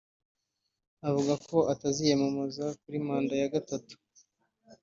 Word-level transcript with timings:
avuga 1.07 1.33
ko 1.47 1.57
ataziyamamaza 1.73 2.65
kuri 2.81 2.97
manda 3.07 3.33
ya 3.41 3.51
gatatu 3.55 3.93